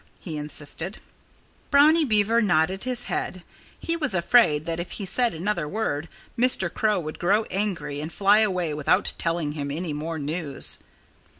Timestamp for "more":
9.93-10.17